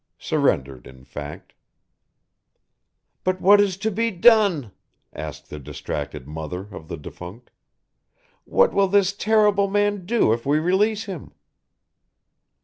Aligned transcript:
Surrendered 0.17 0.87
in 0.87 1.03
fact. 1.05 1.53
"But 3.23 3.39
what 3.39 3.61
is 3.61 3.77
to 3.77 3.91
be 3.91 4.09
done?" 4.09 4.71
asked 5.13 5.51
the 5.51 5.59
distracted 5.59 6.27
mother 6.27 6.61
of 6.71 6.87
the 6.87 6.97
defunct. 6.97 7.51
"What 8.45 8.73
will 8.73 8.87
this 8.87 9.13
terrible 9.13 9.67
man 9.69 10.07
do 10.07 10.33
if 10.33 10.43
we 10.43 10.57
release 10.57 11.03
him?" 11.05 11.33